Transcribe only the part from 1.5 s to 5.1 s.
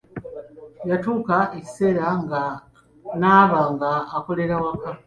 ekiseera n'aba ng'akolera waka.